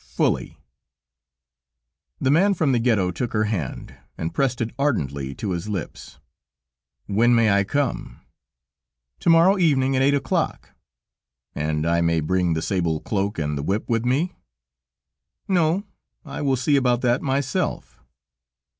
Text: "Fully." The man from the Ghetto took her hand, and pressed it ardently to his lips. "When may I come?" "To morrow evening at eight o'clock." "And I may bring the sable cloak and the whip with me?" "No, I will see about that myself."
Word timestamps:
"Fully." 0.03 0.57
The 2.19 2.31
man 2.31 2.55
from 2.55 2.71
the 2.71 2.79
Ghetto 2.79 3.11
took 3.11 3.33
her 3.33 3.43
hand, 3.43 3.93
and 4.17 4.33
pressed 4.33 4.59
it 4.59 4.71
ardently 4.79 5.35
to 5.35 5.51
his 5.51 5.69
lips. 5.69 6.17
"When 7.05 7.35
may 7.35 7.51
I 7.51 7.63
come?" 7.63 8.19
"To 9.19 9.29
morrow 9.29 9.59
evening 9.59 9.95
at 9.95 10.01
eight 10.01 10.15
o'clock." 10.15 10.71
"And 11.53 11.85
I 11.85 12.01
may 12.01 12.19
bring 12.19 12.53
the 12.55 12.63
sable 12.63 12.99
cloak 12.99 13.37
and 13.37 13.55
the 13.55 13.61
whip 13.61 13.87
with 13.87 14.03
me?" 14.03 14.33
"No, 15.47 15.83
I 16.25 16.41
will 16.41 16.55
see 16.55 16.77
about 16.77 17.01
that 17.01 17.21
myself." 17.21 17.99